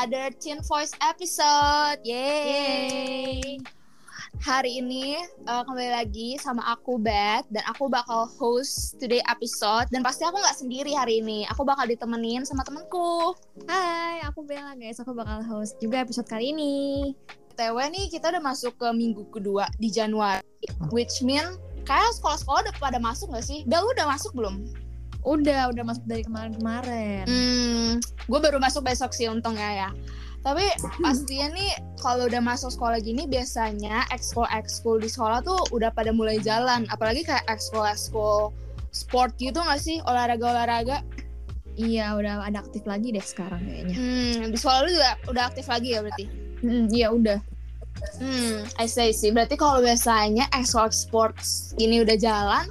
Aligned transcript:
Another 0.00 0.32
Teen 0.40 0.64
Voice 0.64 0.96
episode. 1.04 2.00
Yeay. 2.08 3.60
Hari 4.40 4.80
ini 4.80 5.20
uh, 5.44 5.60
kembali 5.60 5.92
lagi 5.92 6.40
sama 6.40 6.64
aku 6.72 6.96
Beth 6.96 7.44
dan 7.52 7.60
aku 7.68 7.92
bakal 7.92 8.24
host 8.40 8.96
today 8.96 9.20
episode 9.28 9.92
dan 9.92 10.00
pasti 10.00 10.24
aku 10.24 10.40
nggak 10.40 10.56
sendiri 10.56 10.96
hari 10.96 11.20
ini. 11.20 11.44
Aku 11.52 11.68
bakal 11.68 11.84
ditemenin 11.84 12.48
sama 12.48 12.64
temenku. 12.64 13.36
Hai, 13.68 14.24
aku 14.24 14.40
Bella 14.40 14.72
guys. 14.72 14.96
Aku 15.04 15.12
bakal 15.12 15.44
host 15.44 15.76
juga 15.84 16.00
episode 16.00 16.32
kali 16.32 16.56
ini. 16.56 17.12
TW 17.60 17.76
nih 17.92 18.08
kita 18.08 18.32
udah 18.32 18.40
masuk 18.40 18.80
ke 18.80 18.88
minggu 18.96 19.28
kedua 19.28 19.68
di 19.76 19.92
Januari, 19.92 20.40
which 20.96 21.20
mean 21.20 21.44
kayak 21.84 22.08
sekolah-sekolah 22.16 22.72
udah 22.72 22.74
pada 22.80 22.96
masuk 22.96 23.36
gak 23.36 23.44
sih? 23.44 23.68
Bel 23.68 23.84
udah 23.84 24.08
masuk 24.08 24.32
belum? 24.32 24.64
Udah, 25.24 25.68
udah 25.68 25.84
masuk 25.84 26.04
dari 26.08 26.24
kemarin-kemarin. 26.24 27.24
Hmm, 27.28 27.90
gue 28.00 28.40
baru 28.40 28.56
masuk 28.56 28.88
besok 28.88 29.12
sih 29.12 29.28
untungnya 29.28 29.88
ya. 29.88 29.90
Tapi 30.40 30.64
pastinya 31.04 31.52
nih 31.52 31.76
kalau 32.00 32.24
udah 32.24 32.40
masuk 32.40 32.72
sekolah 32.72 32.96
gini 33.04 33.28
biasanya 33.28 34.08
ekskul 34.08 34.48
ekskul 34.48 34.96
di 34.96 35.12
sekolah 35.12 35.44
tuh 35.44 35.60
udah 35.76 35.92
pada 35.92 36.16
mulai 36.16 36.40
jalan. 36.40 36.88
Apalagi 36.88 37.28
kayak 37.28 37.44
ekskul 37.44 37.84
ekskul 37.84 38.48
sport 38.88 39.36
gitu 39.36 39.60
gak 39.60 39.80
sih 39.84 40.00
olahraga 40.08 40.48
olahraga? 40.48 40.98
Iya, 41.76 42.16
udah 42.16 42.44
ada 42.44 42.64
aktif 42.64 42.88
lagi 42.88 43.12
deh 43.12 43.22
sekarang 43.22 43.60
kayaknya. 43.68 43.94
Hmm, 43.96 44.38
di 44.48 44.56
sekolah 44.56 44.78
lu 44.84 44.90
juga 44.96 45.10
udah 45.28 45.42
aktif 45.52 45.68
lagi 45.68 45.88
ya 45.92 46.00
berarti? 46.00 46.24
Hmm, 46.64 46.84
iya 46.88 47.08
udah. 47.12 47.38
Hmm, 48.16 48.64
I 48.80 48.88
say 48.88 49.12
sih. 49.12 49.28
Berarti 49.28 49.60
kalau 49.60 49.84
biasanya 49.84 50.48
ekskul 50.56 50.88
sports 50.88 51.76
ini 51.76 52.00
udah 52.00 52.16
jalan, 52.16 52.64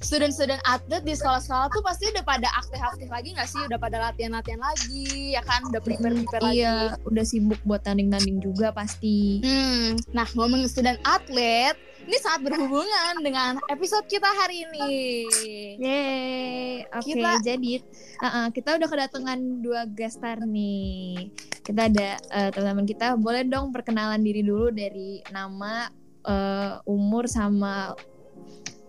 student-student 0.00 0.60
atlet 0.64 1.04
di 1.04 1.12
sekolah-sekolah 1.12 1.68
tuh 1.76 1.84
pasti 1.84 2.08
udah 2.08 2.24
pada 2.24 2.48
aktif-aktif 2.56 3.08
lagi 3.12 3.36
gak 3.36 3.48
sih? 3.48 3.60
Udah 3.68 3.76
pada 3.76 4.00
latihan-latihan 4.00 4.60
lagi, 4.60 5.36
ya 5.36 5.44
kan? 5.44 5.60
Udah 5.68 5.80
prepare-prepare 5.84 6.40
lagi. 6.40 6.64
Iya, 6.64 6.96
udah 7.04 7.24
sibuk 7.24 7.60
buat 7.68 7.84
tanding-tanding 7.84 8.40
juga 8.40 8.72
pasti. 8.72 9.44
Hmm, 9.44 10.00
nah 10.16 10.24
ngomongin 10.32 10.72
student 10.72 10.96
atlet, 11.04 11.76
ini 12.08 12.16
sangat 12.16 12.48
berhubungan 12.48 13.20
dengan 13.20 13.60
episode 13.68 14.08
kita 14.08 14.26
hari 14.26 14.64
ini. 14.64 14.88
Yeay. 15.76 16.88
Oke, 16.96 17.12
Kita- 17.20 17.44
jadi 17.44 17.84
uh-uh, 18.24 18.46
kita 18.56 18.80
udah 18.80 18.88
kedatangan 18.88 19.38
dua 19.60 19.84
guest 19.84 20.16
star 20.16 20.40
nih. 20.42 21.28
Kita 21.60 21.92
ada 21.92 22.16
uh, 22.32 22.48
teman-teman 22.50 22.88
kita. 22.88 23.20
Boleh 23.20 23.44
dong 23.44 23.68
perkenalan 23.68 24.24
diri 24.24 24.40
dulu 24.40 24.72
dari 24.72 25.20
nama, 25.28 25.92
uh, 26.24 26.80
umur 26.88 27.28
sama 27.28 27.92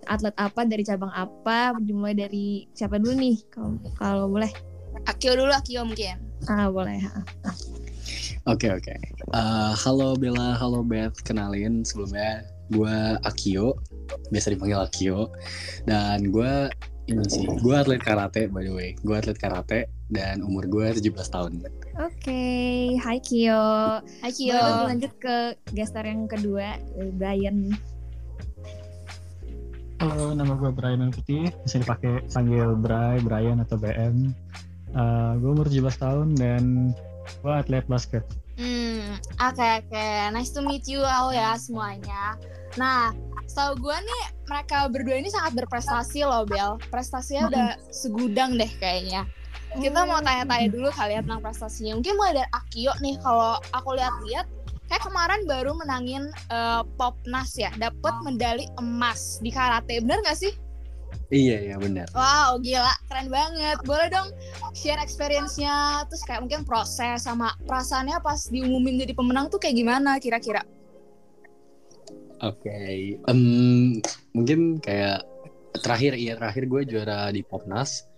atlet 0.06 0.34
apa 0.38 0.62
dari 0.64 0.82
cabang 0.82 1.12
apa 1.12 1.74
dimulai 1.80 2.14
dari 2.14 2.66
siapa 2.72 2.98
dulu 2.98 3.14
nih 3.18 3.38
kalau 3.50 3.78
kalau 3.96 4.26
boleh 4.28 4.52
Akio 5.08 5.34
dulu, 5.34 5.50
Akio 5.50 5.82
mungkin. 5.82 6.20
ah 6.46 6.70
boleh 6.70 7.00
ha. 7.02 7.22
Oke 8.46 8.70
oke. 8.70 8.94
Eh, 9.32 9.72
halo 9.78 10.14
Bella, 10.14 10.58
halo 10.58 10.82
Beth. 10.82 11.16
Kenalin 11.22 11.82
sebelumnya 11.82 12.42
gue 12.70 12.96
Akio, 13.24 13.78
biasa 14.30 14.54
dipanggil 14.54 14.78
Akio. 14.78 15.30
Dan 15.86 16.30
gue 16.30 16.70
ini 17.08 17.24
sih, 17.26 17.46
gue 17.46 17.74
atlet 17.74 18.02
karate 18.02 18.46
by 18.46 18.62
the 18.62 18.74
way. 18.74 18.90
Gue 19.02 19.18
atlet 19.18 19.38
karate 19.38 19.90
dan 20.10 20.44
umur 20.44 20.68
gue 20.68 20.86
17 20.92 21.08
tahun. 21.30 21.52
oke 21.98 22.44
hai 23.00 23.18
Kio 23.22 24.00
Akio. 24.22 24.52
boleh 24.52 24.60
dong 24.60 24.88
lanjut 24.92 25.14
ke 25.18 25.36
guest 25.72 25.94
star 25.94 26.04
yang 26.04 26.26
kedua 26.26 26.80
Brian 27.16 27.72
Halo, 30.02 30.34
nama 30.34 30.58
gue 30.58 30.74
Brian 30.74 31.14
Putih. 31.14 31.54
Bisa 31.62 31.78
dipakai 31.78 32.26
panggil 32.34 32.74
Bray, 32.74 33.22
Brian 33.22 33.62
atau 33.62 33.78
BM. 33.78 34.34
Uh, 34.98 35.38
gue 35.38 35.50
umur 35.54 35.70
17 35.70 35.94
tahun 36.02 36.28
dan 36.42 36.90
gue 37.46 37.54
atlet 37.54 37.86
basket. 37.86 38.26
Hmm, 38.58 39.14
oke 39.38 39.62
oke. 39.62 40.06
Nice 40.34 40.58
to 40.58 40.66
meet 40.66 40.90
you 40.90 41.06
all 41.06 41.30
ya 41.30 41.54
semuanya. 41.54 42.34
Nah, 42.82 43.14
setahu 43.46 43.78
gue 43.78 43.94
nih 43.94 44.24
mereka 44.50 44.90
berdua 44.90 45.22
ini 45.22 45.30
sangat 45.30 45.54
berprestasi 45.62 46.26
loh, 46.26 46.50
Bel. 46.50 46.82
Prestasinya 46.90 47.54
udah 47.54 47.68
segudang 47.94 48.58
deh 48.58 48.74
kayaknya. 48.82 49.30
Kita 49.78 50.10
mau 50.10 50.18
tanya-tanya 50.18 50.74
dulu 50.74 50.90
kali 50.90 51.14
ya 51.14 51.22
tentang 51.22 51.46
prestasinya. 51.46 52.02
Mungkin 52.02 52.18
mulai 52.18 52.42
dari 52.42 52.50
Akio 52.50 52.94
nih, 53.06 53.22
kalau 53.22 53.62
aku 53.70 53.94
lihat-lihat 53.94 54.50
kayak 54.92 55.08
kemarin 55.08 55.42
baru 55.48 55.72
menangin 55.80 56.28
eh, 56.52 56.84
Popnas 57.00 57.56
ya, 57.56 57.72
dapat 57.80 58.12
medali 58.28 58.68
emas 58.76 59.40
di 59.40 59.48
karate. 59.48 60.04
Bener 60.04 60.20
gak 60.28 60.36
sih? 60.36 60.52
Iya 61.32 61.64
iya 61.64 61.76
benar. 61.80 62.12
Wow, 62.12 62.60
gila, 62.60 62.92
keren 63.08 63.32
banget. 63.32 63.80
Boleh 63.88 64.12
dong 64.12 64.36
share 64.76 65.00
experience-nya, 65.00 66.04
terus 66.12 66.28
kayak 66.28 66.44
mungkin 66.44 66.68
proses 66.68 67.24
sama 67.24 67.56
perasaannya 67.64 68.20
pas 68.20 68.52
diumumin 68.52 69.00
jadi 69.00 69.16
pemenang 69.16 69.48
tuh 69.48 69.56
kayak 69.56 69.80
gimana 69.80 70.20
kira-kira? 70.20 70.60
Oke. 72.44 73.16
Em, 73.16 73.42
mungkin 74.36 74.84
kayak 74.84 75.24
terakhir 75.80 76.20
iya 76.20 76.36
terakhir 76.36 76.68
gue 76.68 76.82
juara 76.84 77.32
di 77.32 77.48
Popnas 77.48 78.11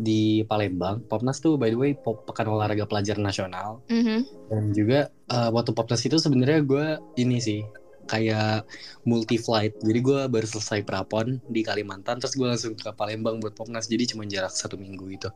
di 0.00 0.40
Palembang. 0.48 1.04
Popnas 1.04 1.44
tuh 1.44 1.60
by 1.60 1.68
the 1.68 1.76
way 1.76 1.92
pop, 1.92 2.24
pekan 2.24 2.48
olahraga 2.48 2.88
pelajar 2.88 3.20
nasional. 3.20 3.84
Mhm. 3.92 4.48
Dan 4.48 4.72
juga 4.72 5.12
uh, 5.28 5.52
waktu 5.52 5.76
Popnas 5.76 6.00
itu 6.08 6.16
sebenarnya 6.16 6.64
gue 6.64 6.86
ini 7.20 7.36
sih 7.36 7.60
kayak 8.08 8.64
multi 9.04 9.36
flight. 9.36 9.76
Jadi 9.84 10.00
gue 10.00 10.20
baru 10.26 10.46
selesai 10.48 10.82
prapon 10.82 11.38
di 11.52 11.60
Kalimantan, 11.60 12.18
terus 12.18 12.34
gue 12.34 12.48
langsung 12.48 12.72
ke 12.74 12.90
Palembang 12.96 13.38
buat 13.38 13.52
Popnas. 13.52 13.86
Jadi 13.86 14.16
cuma 14.16 14.24
jarak 14.24 14.50
satu 14.50 14.80
minggu 14.80 15.04
gitu. 15.12 15.28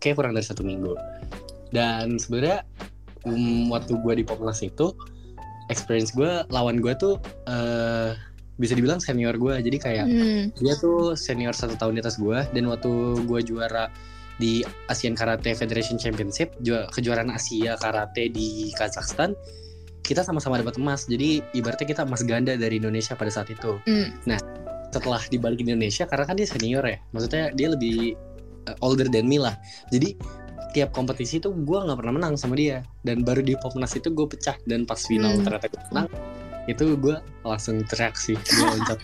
Kayak 0.00 0.18
kurang 0.18 0.32
dari 0.34 0.48
satu 0.48 0.64
minggu. 0.64 0.96
Dan 1.70 2.16
sebenarnya 2.16 2.64
um, 3.28 3.70
waktu 3.70 3.94
gue 4.00 4.14
di 4.18 4.24
Popnas 4.24 4.64
itu 4.64 4.96
experience 5.70 6.10
gue 6.16 6.42
lawan 6.50 6.82
gue 6.82 6.92
tuh 6.98 7.16
eh 7.46 8.16
bisa 8.54 8.72
dibilang 8.72 8.98
senior 8.98 9.34
gue. 9.34 9.54
Jadi 9.58 9.76
kayak 9.76 10.06
Hmm. 10.06 10.44
dia 10.56 10.74
tuh 10.76 11.14
senior 11.14 11.52
satu 11.52 11.74
tahun 11.74 11.96
di 11.96 12.00
atas 12.00 12.16
gue 12.16 12.38
dan 12.50 12.64
waktu 12.66 12.90
gue 13.22 13.40
juara 13.44 13.88
di 14.36 14.60
Asian 14.86 15.12
Karate 15.12 15.52
Federation 15.52 15.96
Championship 15.96 16.56
ju- 16.58 16.88
kejuaraan 16.88 17.30
Asia 17.30 17.76
Karate 17.76 18.26
di 18.26 18.72
Kazakhstan 18.72 19.36
kita 20.02 20.20
sama-sama 20.20 20.58
dapat 20.58 20.76
emas 20.76 21.06
jadi 21.06 21.38
ibaratnya 21.52 21.86
kita 21.86 22.02
emas 22.02 22.22
ganda 22.22 22.56
dari 22.56 22.76
Indonesia 22.76 23.14
pada 23.14 23.30
saat 23.30 23.48
itu 23.48 23.78
Hmm. 23.86 24.10
setelah 24.90 25.22
dibalik 25.24 25.62
Indonesia 25.62 26.04
karena 26.04 26.24
kan 26.26 26.34
dia 26.34 26.44
senior 26.44 26.82
ya 26.82 26.98
maksudnya 27.10 27.48
dia 27.50 27.70
lebih 27.70 28.18
uh, 28.66 28.76
older 28.80 29.06
than 29.06 29.24
me 29.24 29.38
lah 29.38 29.54
jadi 29.88 30.16
tiap 30.72 30.90
kompetisi 30.90 31.38
tuh 31.38 31.54
gue 31.54 31.78
nggak 31.78 31.94
pernah 31.94 32.12
menang 32.12 32.34
sama 32.34 32.56
dia 32.56 32.82
dan 33.00 33.22
baru 33.22 33.40
di 33.40 33.54
Popnas 33.54 33.94
itu 33.94 34.10
gue 34.10 34.26
pecah 34.26 34.56
dan 34.64 34.82
pas 34.82 34.98
final 34.98 35.32
Hmm. 35.32 35.44
ternyata 35.44 35.66
gue 35.68 35.80
menang 35.92 36.08
itu 36.70 36.94
gue 36.94 37.16
langsung 37.42 37.82
teriak 37.90 38.14
sih 38.14 38.38
gue 38.38 38.64
loncat 38.70 39.00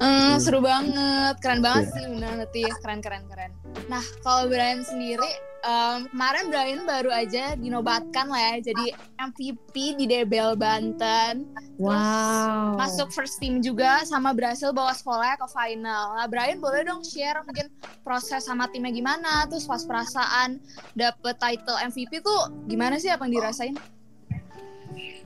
Eh, 0.00 0.36
seru 0.40 0.64
banget, 0.64 1.36
keren 1.44 1.60
banget 1.60 1.92
sih 1.92 2.04
bener 2.08 2.44
nanti 2.44 2.64
keren 2.80 3.00
keren 3.04 3.24
keren. 3.28 3.52
Nah 3.92 4.02
kalau 4.24 4.48
Brian 4.48 4.80
sendiri 4.80 5.28
em, 5.62 6.08
kemarin 6.10 6.48
Brian 6.48 6.82
baru 6.88 7.12
aja 7.12 7.54
dinobatkan 7.56 8.32
lah 8.32 8.56
ya 8.56 8.72
jadi 8.72 8.96
MVP 9.20 10.00
di 10.00 10.04
Debel 10.08 10.56
Banten. 10.56 11.44
wow 11.76 12.76
Masuk 12.76 13.12
first 13.12 13.36
team 13.40 13.60
juga 13.60 14.04
sama 14.08 14.32
berhasil 14.32 14.72
bawa 14.72 14.96
sekolahnya 14.96 15.36
ke 15.40 15.48
final. 15.52 16.16
Nah 16.16 16.26
Brian 16.26 16.58
boleh 16.58 16.84
dong 16.88 17.04
share 17.04 17.44
mungkin 17.44 17.68
proses 18.02 18.44
sama 18.48 18.66
timnya 18.72 18.92
gimana, 18.92 19.44
terus 19.48 19.68
pas 19.68 19.84
perasaan 19.84 20.60
dapet 20.96 21.36
title 21.36 21.78
MVP 21.78 22.24
tuh 22.24 22.48
gimana 22.64 22.96
sih 22.96 23.12
apa 23.12 23.28
yang 23.28 23.40
dirasain? 23.40 23.76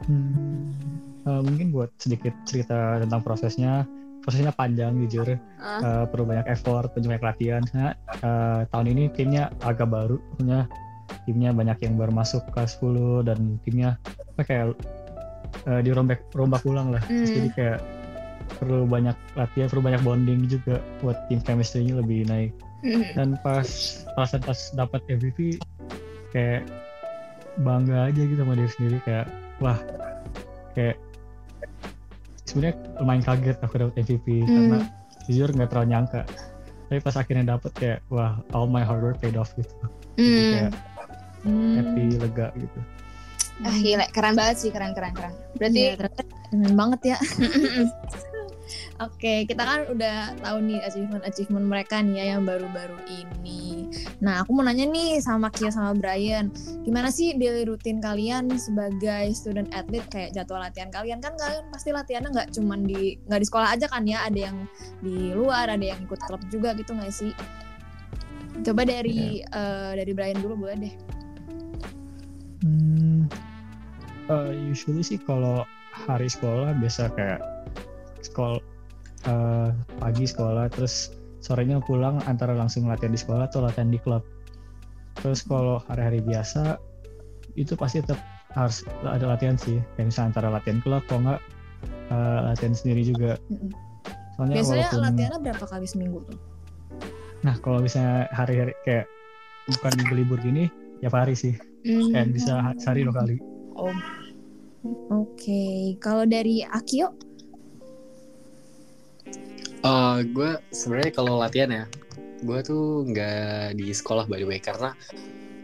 Hmm, 0.04 0.44
uh, 1.26 1.43
mungkin 1.44 1.73
buat 1.75 1.91
sedikit 2.00 2.32
cerita 2.49 3.00
tentang 3.03 3.21
prosesnya. 3.25 3.85
Prosesnya 4.25 4.56
panjang 4.56 4.97
jujur, 5.05 5.37
Ah. 5.61 5.81
Uh, 5.85 6.05
perlu 6.09 6.25
banyak 6.25 6.49
effort, 6.49 6.88
perlu 6.97 7.12
banyak 7.12 7.25
latihan. 7.25 7.62
Karena 7.69 7.93
uh, 8.25 8.61
tahun 8.73 8.97
ini 8.97 9.03
timnya 9.12 9.53
agak 9.61 9.93
baru, 9.93 10.17
punya 10.41 10.65
timnya 11.29 11.53
banyak 11.53 11.76
yang 11.85 12.00
baru 12.00 12.12
masuk 12.12 12.41
kelas 12.56 12.81
10 12.81 13.29
dan 13.29 13.61
timnya 13.69 14.00
apa 14.37 14.43
kayak 14.49 14.67
uh, 15.69 15.81
dirombak 15.85 16.25
rombak 16.32 16.65
ulang 16.65 16.97
lah. 16.97 17.05
Hmm. 17.05 17.29
Jadi 17.29 17.53
kayak 17.53 17.85
perlu 18.56 18.88
banyak 18.88 19.17
latihan, 19.37 19.69
perlu 19.69 19.82
banyak 19.85 20.03
bonding 20.05 20.41
juga 20.49 20.81
buat 21.05 21.17
tim 21.29 21.41
chemistry-nya 21.44 22.00
lebih 22.00 22.25
naik. 22.29 22.53
dan 23.17 23.41
pas 23.41 23.65
pas 24.12 24.29
pas 24.29 24.61
dapat 24.76 25.00
MVP 25.09 25.56
kayak 26.37 26.69
bangga 27.65 28.12
aja 28.12 28.21
gitu 28.21 28.41
sama 28.44 28.59
diri 28.59 28.71
sendiri 28.76 28.99
kayak 29.09 29.26
wah 29.62 29.79
kayak 30.75 30.99
sebenarnya 32.54 32.74
lumayan 33.02 33.20
kaget 33.20 33.58
aku 33.58 33.74
dapat 33.76 33.94
MVP 33.98 34.26
Hmm. 34.40 34.48
karena 34.48 34.78
jujur 35.26 35.48
nggak 35.50 35.68
terlalu 35.68 35.88
nyangka 35.90 36.22
tapi 36.86 36.98
pas 37.02 37.16
akhirnya 37.18 37.44
dapet 37.50 37.72
kayak 37.74 37.98
wah 38.06 38.38
all 38.54 38.70
my 38.70 38.80
hard 38.80 39.02
work 39.02 39.18
paid 39.18 39.34
off 39.34 39.50
gitu 39.58 39.74
Jadi 40.14 40.22
Hmm. 40.22 40.50
kayak 40.54 40.70
Hmm. 41.42 41.74
happy 41.76 42.02
lega 42.16 42.48
gitu 42.54 42.80
Ah 43.62 43.70
gila, 43.70 44.06
keren 44.10 44.34
banget 44.34 44.56
sih, 44.58 44.70
keren 44.74 44.98
keren 44.98 45.14
keren. 45.14 45.30
Berarti 45.54 45.94
ternyata 45.94 46.22
keren 46.26 46.74
banget 46.74 47.00
ya 47.14 47.16
Oke, 49.02 49.44
kita 49.44 49.60
kan 49.60 49.80
udah 49.90 50.32
tahu 50.40 50.58
nih 50.64 50.80
achievement-achievement 50.80 51.66
mereka 51.66 52.00
nih 52.00 52.14
ya 52.16 52.24
yang 52.34 52.46
baru-baru 52.46 52.96
ini. 53.06 53.83
Nah, 54.25 54.41
aku 54.41 54.56
mau 54.56 54.65
nanya 54.65 54.88
nih 54.88 55.21
sama 55.21 55.53
Kia 55.53 55.69
sama 55.69 55.93
Brian, 55.93 56.49
gimana 56.81 57.12
sih 57.12 57.37
daily 57.37 57.69
rutin 57.69 58.00
kalian 58.00 58.49
sebagai 58.56 59.37
student 59.37 59.69
athlete 59.76 60.09
kayak 60.09 60.32
jadwal 60.32 60.65
latihan 60.65 60.88
kalian 60.88 61.21
kan 61.21 61.37
kalian 61.37 61.69
pasti 61.69 61.93
latihannya 61.93 62.32
nggak 62.32 62.49
cuman 62.56 62.88
di 62.88 63.21
nggak 63.29 63.41
di 63.44 63.47
sekolah 63.53 63.69
aja 63.76 63.85
kan 63.85 64.09
ya, 64.09 64.25
ada 64.25 64.49
yang 64.49 64.65
di 65.05 65.37
luar, 65.37 65.69
ada 65.69 65.85
yang 65.85 66.00
ikut 66.09 66.17
klub 66.25 66.41
juga 66.49 66.73
gitu 66.73 66.97
nggak 66.97 67.12
sih? 67.12 67.37
Coba 68.65 68.88
dari 68.88 69.44
yeah. 69.44 69.53
uh, 69.53 69.93
dari 69.93 70.17
Brian 70.17 70.41
dulu 70.41 70.65
boleh 70.65 70.76
deh. 70.88 70.94
Hmm, 72.65 73.29
uh, 74.32 74.49
usually 74.56 75.05
sih 75.05 75.21
kalau 75.21 75.69
hari 75.93 76.32
sekolah 76.32 76.73
biasa 76.81 77.12
kayak 77.12 77.44
sekolah 78.25 78.56
uh, 79.29 79.69
pagi 80.00 80.25
sekolah 80.25 80.73
terus 80.73 81.12
sorenya 81.44 81.76
pulang 81.85 82.25
antara 82.25 82.56
langsung 82.56 82.88
latihan 82.88 83.12
di 83.12 83.20
sekolah 83.20 83.52
atau 83.52 83.61
latihan 83.61 83.93
di 83.93 84.00
klub. 84.00 84.25
Terus 85.20 85.44
kalau 85.44 85.85
hari-hari 85.85 86.25
biasa 86.25 86.81
itu 87.61 87.76
pasti 87.76 88.00
tetap 88.00 88.17
harus 88.56 88.81
ada 89.05 89.29
latihan 89.29 89.61
sih. 89.61 89.76
Kayak 89.94 90.08
misalnya 90.08 90.29
antara 90.32 90.49
latihan 90.49 90.81
klub 90.81 91.05
atau 91.05 91.20
enggak 91.20 91.41
uh, 92.08 92.41
latihan 92.49 92.73
sendiri 92.73 93.02
juga. 93.05 93.37
Soalnya 94.35 94.64
biasanya 94.64 94.88
walaupun, 94.88 95.00
latihannya 95.05 95.41
berapa 95.44 95.64
kali 95.69 95.87
seminggu 95.87 96.19
tuh? 96.25 96.38
Nah 97.44 97.55
kalau 97.61 97.85
misalnya 97.85 98.25
hari-hari 98.32 98.73
kayak 98.88 99.05
bukan 99.69 99.93
libur 100.17 100.40
gini 100.40 100.73
ya 101.05 101.12
hari 101.12 101.37
sih. 101.37 101.52
Mm. 101.85 102.17
kayak 102.17 102.29
bisa 102.32 102.52
sehari 102.81 103.05
dua 103.05 103.12
kali. 103.20 103.37
Oh. 103.76 103.93
Oke 105.12 105.12
okay. 105.12 105.81
kalau 106.00 106.25
dari 106.25 106.64
Akio 106.64 107.12
Uh, 109.84 110.25
gue 110.32 110.56
sebenarnya 110.72 111.12
kalau 111.12 111.36
latihan 111.36 111.69
ya, 111.69 111.84
gue 112.40 112.58
tuh 112.64 113.04
nggak 113.04 113.76
di 113.76 113.92
sekolah 113.92 114.25
by 114.25 114.40
the 114.40 114.48
way 114.48 114.56
karena 114.56 114.96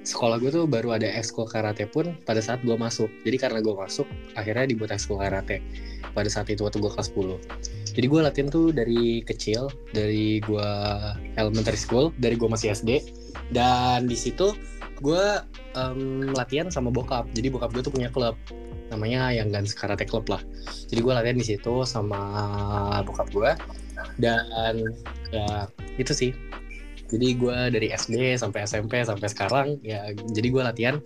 sekolah 0.04 0.40
gue 0.40 0.52
tuh 0.52 0.64
baru 0.64 0.96
ada 0.96 1.08
ekskul 1.08 1.44
karate 1.44 1.84
pun 1.88 2.16
pada 2.28 2.40
saat 2.44 2.60
gue 2.60 2.76
masuk. 2.76 3.08
Jadi 3.24 3.36
karena 3.40 3.64
gue 3.64 3.72
masuk, 3.72 4.04
akhirnya 4.36 4.68
dibuat 4.68 4.92
ekskul 4.92 5.20
karate 5.20 5.64
pada 6.12 6.28
saat 6.28 6.52
itu 6.52 6.64
waktu 6.64 6.80
gue 6.80 6.92
kelas 6.92 7.08
10. 7.12 7.96
Jadi 7.96 8.06
gue 8.06 8.20
latihan 8.20 8.48
tuh 8.48 8.76
dari 8.76 9.24
kecil, 9.24 9.72
dari 9.92 10.40
gue 10.44 10.70
elementary 11.36 11.80
school, 11.80 12.12
dari 12.20 12.36
gue 12.36 12.48
masih 12.48 12.76
SD, 12.76 13.00
dan 13.56 14.04
di 14.04 14.16
situ 14.16 14.52
gue 15.00 15.24
um, 15.80 16.28
latihan 16.36 16.68
sama 16.68 16.92
bokap. 16.92 17.28
Jadi 17.32 17.48
bokap 17.52 17.72
gue 17.72 17.82
tuh 17.84 17.92
punya 17.92 18.12
klub 18.12 18.36
namanya 18.90 19.30
yang 19.30 19.54
Gans 19.54 19.72
Karate 19.72 20.02
Club 20.04 20.26
lah. 20.26 20.42
Jadi 20.90 20.98
gue 20.98 21.12
latihan 21.14 21.38
di 21.38 21.46
situ 21.46 21.86
sama 21.86 22.20
bokap 23.06 23.30
gue 23.30 23.52
dan 24.22 24.78
ya 25.34 25.66
itu 25.96 26.12
sih. 26.12 26.32
Jadi 27.10 27.34
gue 27.34 27.58
dari 27.74 27.90
SD 27.90 28.38
sampai 28.38 28.70
SMP 28.70 29.02
sampai 29.02 29.26
sekarang 29.26 29.68
ya 29.82 30.14
jadi 30.30 30.48
gue 30.52 30.62
latihan 30.62 30.96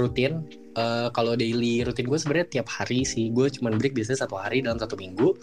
rutin. 0.00 0.48
Uh, 0.72 1.12
kalau 1.12 1.36
daily 1.36 1.84
rutin 1.84 2.08
gue 2.08 2.16
sebenarnya 2.16 2.48
tiap 2.48 2.68
hari 2.72 3.04
sih. 3.04 3.28
Gue 3.28 3.52
cuma 3.52 3.68
break 3.68 3.92
biasanya 3.92 4.24
satu 4.24 4.40
hari 4.40 4.64
dalam 4.64 4.80
satu 4.80 4.96
minggu. 4.96 5.36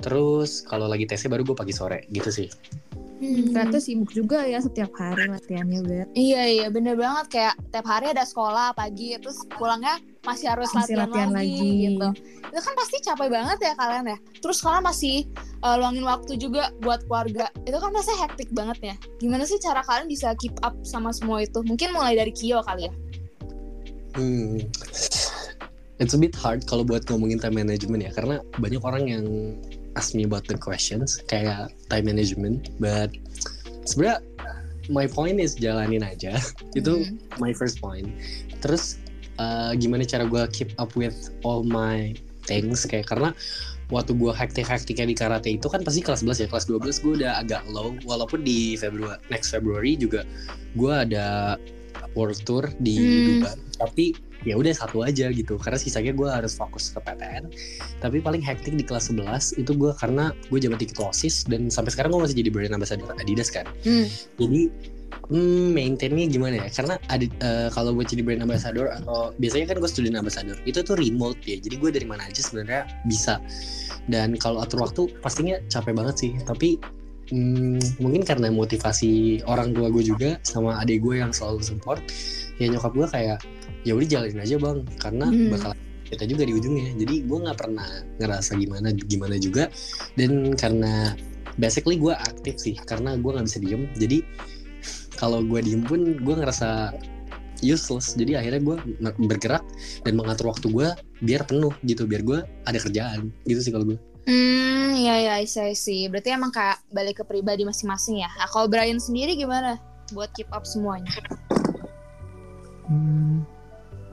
Terus 0.00 0.64
kalau 0.64 0.88
lagi 0.88 1.04
tesnya 1.04 1.28
baru 1.36 1.44
gue 1.44 1.56
pagi 1.58 1.76
sore 1.76 2.08
gitu 2.08 2.32
sih 2.32 2.48
Hmm. 3.20 3.52
Ternyata 3.52 3.78
sibuk 3.84 4.10
juga 4.16 4.48
ya 4.48 4.64
setiap 4.64 4.96
hari 4.96 5.28
latihannya 5.28 5.80
Ber. 5.84 6.06
Iya 6.16 6.42
iya 6.48 6.66
bener 6.72 6.96
banget 6.96 7.26
kayak 7.28 7.54
tiap 7.68 7.84
hari 7.84 8.16
ada 8.16 8.24
sekolah 8.24 8.72
pagi 8.72 9.12
terus 9.20 9.44
pulangnya 9.60 10.00
masih 10.24 10.48
harus 10.48 10.72
masih 10.72 10.96
latihan, 10.96 11.28
latihan 11.28 11.30
lagi, 11.36 11.52
lagi 11.52 11.70
gitu. 11.84 12.08
Itu 12.48 12.60
kan 12.64 12.74
pasti 12.80 12.96
capek 13.04 13.28
banget 13.28 13.58
ya 13.60 13.72
kalian 13.76 14.04
ya. 14.08 14.18
Terus 14.40 14.58
kalian 14.64 14.84
masih 14.88 15.16
uh, 15.60 15.76
luangin 15.76 16.04
waktu 16.08 16.32
juga 16.40 16.72
buat 16.80 17.04
keluarga. 17.04 17.52
Itu 17.68 17.76
kan 17.76 17.92
pasti 17.92 18.12
hektik 18.16 18.48
banget 18.56 18.78
ya. 18.80 18.94
Gimana 19.20 19.44
sih 19.44 19.60
cara 19.60 19.84
kalian 19.84 20.08
bisa 20.08 20.32
keep 20.40 20.56
up 20.64 20.72
sama 20.80 21.12
semua 21.12 21.44
itu? 21.44 21.60
Mungkin 21.60 21.92
mulai 21.92 22.16
dari 22.16 22.32
Kio 22.32 22.64
kali 22.64 22.88
ya. 22.88 22.92
Hmm. 24.16 24.64
It's 26.00 26.16
a 26.16 26.18
bit 26.18 26.32
hard 26.32 26.64
kalau 26.64 26.88
buat 26.88 27.04
ngomongin 27.12 27.36
time 27.36 27.60
management 27.60 28.00
ya 28.00 28.10
karena 28.16 28.40
banyak 28.56 28.80
orang 28.80 29.04
yang 29.04 29.24
ask 29.98 30.14
me 30.14 30.22
about 30.22 30.46
the 30.46 30.58
questions 30.58 31.18
kayak 31.26 31.72
time 31.90 32.06
management 32.06 32.70
but 32.78 33.10
sebenarnya 33.88 34.22
my 34.90 35.06
point 35.06 35.38
is 35.38 35.54
jalanin 35.54 36.02
aja. 36.02 36.36
Itu 36.78 37.06
mm. 37.06 37.38
my 37.38 37.54
first 37.54 37.78
point. 37.78 38.10
Terus 38.60 38.98
uh, 39.38 39.72
gimana 39.78 40.02
cara 40.04 40.26
gue 40.26 40.42
keep 40.50 40.74
up 40.76 40.92
with 40.98 41.30
all 41.46 41.62
my 41.62 42.12
things? 42.44 42.82
Kayak 42.84 43.08
karena 43.08 43.30
waktu 43.90 44.14
gue 44.14 44.30
hektik-hektiknya 44.30 45.06
di 45.10 45.16
karate 45.18 45.50
itu 45.58 45.66
kan 45.66 45.82
pasti 45.82 45.98
kelas 45.98 46.22
11 46.22 46.46
ya 46.46 46.48
kelas 46.50 46.66
12 46.70 47.02
gue 47.02 47.12
udah 47.22 47.32
agak 47.40 47.62
low. 47.70 47.94
Walaupun 48.04 48.42
di 48.42 48.74
Februari 48.76 49.18
next 49.30 49.54
February 49.54 49.94
juga 49.96 50.26
gue 50.74 50.92
ada 50.92 51.56
world 52.18 52.42
tour 52.42 52.66
di 52.82 52.98
mm. 52.98 53.24
Dubai. 53.26 53.56
Tapi 53.80 54.04
ya 54.44 54.54
udah 54.56 54.72
satu 54.72 55.04
aja 55.04 55.28
gitu. 55.30 55.60
Karena 55.60 55.78
sisanya 55.80 56.12
gue 56.16 56.28
harus 56.28 56.56
fokus 56.56 56.92
ke 56.92 56.98
PTN 57.00 57.52
tapi 58.00 58.18
paling 58.24 58.40
hektik 58.40 58.74
di 58.76 58.84
kelas 58.84 59.12
11 59.12 59.60
itu 59.60 59.72
gue 59.76 59.92
karena 59.96 60.32
gue 60.48 60.58
jabat 60.58 60.80
ikut 60.80 60.98
osis 61.00 61.44
dan 61.46 61.68
sampai 61.68 61.92
sekarang 61.92 62.16
gue 62.16 62.20
masih 62.24 62.36
jadi 62.40 62.50
brand 62.50 62.74
ambassador 62.74 63.08
Adidas 63.20 63.52
kan. 63.52 63.68
Hmm. 63.84 64.08
jadi 64.40 64.72
hmm, 65.30 65.76
maintainnya 65.76 66.26
gimana 66.26 66.66
ya? 66.66 66.68
Karena 66.72 66.94
ada 67.08 67.26
uh, 67.44 67.68
kalau 67.70 67.94
buat 67.94 68.10
jadi 68.10 68.22
brand 68.26 68.42
ambassador 68.42 68.90
atau 68.90 69.32
biasanya 69.38 69.74
kan 69.74 69.76
gue 69.78 69.90
student 69.90 70.16
ambassador 70.18 70.56
itu 70.66 70.82
tuh 70.82 70.96
remote 70.98 71.38
ya. 71.46 71.56
Jadi 71.60 71.76
gue 71.78 71.90
dari 71.92 72.06
mana 72.06 72.26
aja 72.26 72.42
sebenarnya 72.42 72.88
bisa. 73.06 73.38
Dan 74.10 74.34
kalau 74.40 74.60
atur 74.60 74.82
waktu 74.82 75.12
pastinya 75.22 75.56
capek 75.70 75.94
banget 75.94 76.16
sih. 76.18 76.32
Tapi 76.42 76.80
hmm, 77.30 78.02
mungkin 78.02 78.22
karena 78.26 78.50
motivasi 78.50 79.42
orang 79.46 79.72
tua 79.72 79.88
gue 79.88 80.04
juga 80.04 80.36
sama 80.42 80.78
adik 80.82 81.02
gue 81.02 81.22
yang 81.22 81.30
selalu 81.30 81.62
support 81.62 82.02
ya 82.60 82.68
nyokap 82.68 82.92
gue 82.92 83.08
kayak 83.08 83.38
ya 83.84 83.96
udah 83.96 84.08
jalanin 84.08 84.40
aja 84.40 84.56
bang. 84.60 84.78
Karena 85.00 85.26
hmm. 85.28 85.50
bakal 85.52 85.72
kita 86.10 86.24
juga 86.26 86.42
di 86.42 86.52
ujungnya. 86.58 86.90
Jadi 86.98 87.14
gue 87.24 87.38
nggak 87.38 87.58
pernah 87.58 87.88
ngerasa 88.18 88.58
gimana 88.58 88.90
gimana 88.92 89.34
juga. 89.38 89.70
Dan 90.18 90.52
karena 90.58 91.14
basically 91.56 91.96
gue 91.96 92.12
aktif 92.12 92.58
sih 92.58 92.74
karena 92.74 93.14
gue 93.14 93.30
nggak 93.30 93.46
bisa 93.46 93.58
diem. 93.62 93.86
Jadi 93.94 94.18
kalau 95.14 95.46
gue 95.46 95.62
diem 95.62 95.86
pun 95.86 96.18
gue 96.18 96.34
ngerasa 96.34 96.92
useless. 97.62 98.18
Jadi 98.18 98.34
akhirnya 98.34 98.60
gue 98.60 98.76
bergerak 99.22 99.62
dan 100.02 100.12
mengatur 100.18 100.50
waktu 100.50 100.66
gue 100.68 100.88
biar 101.22 101.46
penuh 101.46 101.72
gitu 101.86 102.04
biar 102.10 102.26
gue 102.26 102.38
ada 102.66 102.78
kerjaan. 102.82 103.30
Gitu 103.46 103.62
sih 103.62 103.72
kalau 103.72 103.94
gue 103.94 103.98
hmm 104.20 105.00
ya 105.00 105.16
ya 105.16 105.34
saya 105.48 105.72
sih 105.72 106.04
berarti 106.12 106.36
emang 106.36 106.52
kayak 106.52 106.76
balik 106.92 107.22
ke 107.22 107.24
pribadi 107.24 107.64
masing-masing 107.64 108.20
ya? 108.20 108.28
Nah, 108.36 108.46
kalau 108.52 108.68
Brian 108.68 109.00
sendiri 109.00 109.32
gimana 109.32 109.80
buat 110.12 110.28
keep 110.36 110.50
up 110.52 110.68
semuanya? 110.68 111.08
Hmm 112.84 113.59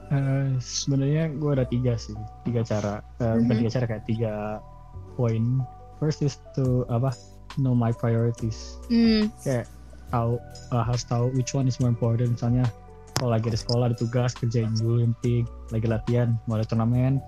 Uh, 0.08 0.56
sebenarnya 0.56 1.28
gue 1.36 1.50
ada 1.52 1.68
tiga 1.68 1.94
sih 2.00 2.16
tiga 2.48 2.64
cara. 2.64 3.04
Uh, 3.20 3.36
mm-hmm. 3.36 3.38
bukan 3.44 3.56
tiga 3.60 3.70
cara 3.76 3.84
kayak 3.84 4.04
tiga 4.08 4.34
poin 5.20 5.60
first 6.00 6.24
is 6.24 6.40
to 6.56 6.88
apa 6.88 7.12
know 7.60 7.76
my 7.76 7.92
priorities. 7.92 8.80
Mm. 8.88 9.28
kayak 9.44 9.68
tahu 10.08 10.40
uh, 10.72 10.84
harus 10.84 11.04
tahu 11.04 11.28
which 11.36 11.52
one 11.52 11.68
is 11.68 11.76
more 11.76 11.92
important. 11.92 12.32
Misalnya 12.40 12.64
kalau 13.18 13.34
lagi 13.34 13.50
ada 13.50 13.58
sekolah 13.58 13.84
ada 13.92 13.98
tugas 13.98 14.32
kerjain 14.38 14.70
dulu 14.78 15.02
yang 15.04 15.14
lagi 15.74 15.86
latihan 15.90 16.38
mau 16.48 16.56
ada 16.56 16.64
turnamen 16.64 17.20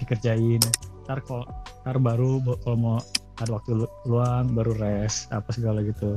dikerjain. 0.00 0.62
Ntar 1.04 1.20
kalau 1.28 1.44
ntar 1.84 1.96
baru 2.00 2.40
kalau 2.64 2.76
mau 2.78 2.98
ada 3.42 3.50
waktu 3.58 3.84
luang 4.06 4.54
baru 4.54 4.72
rest 4.78 5.28
apa 5.34 5.50
segala 5.50 5.82
gitu. 5.82 6.16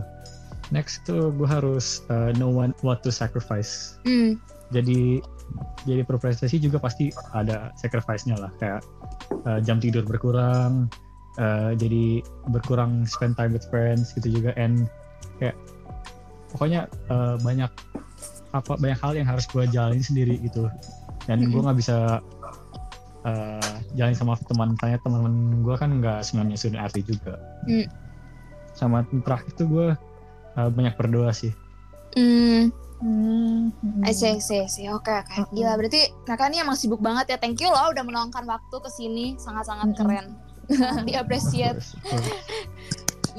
Next 0.70 1.08
tuh 1.08 1.32
gue 1.32 1.48
harus 1.48 2.04
uh, 2.12 2.36
know 2.36 2.52
one, 2.52 2.76
what 2.84 3.02
to 3.04 3.12
sacrifice. 3.12 3.98
Mm. 4.04 4.38
Jadi 4.72 5.24
jadi 5.88 6.04
berprestasi 6.04 6.60
juga 6.60 6.78
pasti 6.84 7.12
ada 7.32 7.72
sacrifice-nya 7.80 8.36
lah. 8.36 8.52
Kayak 8.60 8.82
uh, 9.48 9.60
jam 9.64 9.80
tidur 9.80 10.04
berkurang 10.04 10.92
uh, 11.40 11.72
jadi 11.78 12.20
berkurang 12.52 13.08
spend 13.08 13.40
time 13.40 13.56
with 13.56 13.64
friends 13.72 14.12
gitu 14.18 14.42
juga. 14.42 14.52
And 14.60 14.92
kayak 15.40 15.56
pokoknya 16.52 16.92
uh, 17.08 17.40
banyak 17.40 17.72
apa 18.52 18.74
banyak 18.80 19.00
hal 19.00 19.14
yang 19.16 19.28
harus 19.28 19.48
gue 19.48 19.64
jalanin 19.72 20.04
sendiri 20.04 20.36
gitu. 20.44 20.68
Dan 21.28 21.48
gue 21.48 21.60
nggak 21.60 21.80
bisa 21.80 22.20
uh, 23.24 23.74
jalan 23.96 24.16
sama 24.16 24.36
teman 24.52 24.76
tanya 24.80 25.00
teman-teman 25.04 25.64
gue 25.64 25.76
kan 25.80 25.90
nggak 26.04 26.20
semuanya 26.28 26.60
student 26.60 26.84
atlet 26.84 27.08
juga. 27.08 27.40
Mm. 27.68 27.88
sama 28.78 29.02
terakhir 29.26 29.58
tuh 29.58 29.66
gue 29.66 29.88
uh, 30.54 30.70
banyak 30.70 30.94
berdoa 30.94 31.34
sih. 31.34 31.50
Mm. 32.14 32.70
Hmm. 32.98 33.70
I 34.02 34.10
see, 34.10 34.42
see, 34.42 34.66
see. 34.66 34.90
Oke, 34.90 35.06
okay, 35.06 35.22
oke. 35.22 35.30
Okay. 35.30 35.62
Gila, 35.62 35.74
berarti 35.78 36.02
mereka 36.26 36.44
ini 36.50 36.58
emang 36.66 36.78
sibuk 36.78 37.02
banget 37.02 37.26
ya. 37.34 37.38
Thank 37.38 37.62
you 37.62 37.70
loh 37.70 37.94
udah 37.94 38.02
meluangkan 38.02 38.44
waktu 38.50 38.76
ke 38.82 38.90
sini. 38.90 39.38
Sangat-sangat 39.38 39.94
keren. 39.94 40.34
Diapresiat. 41.08 41.78